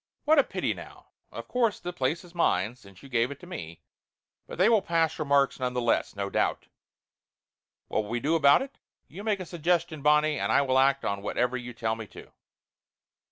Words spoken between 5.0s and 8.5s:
remarks, none the less, no doubt. What will we do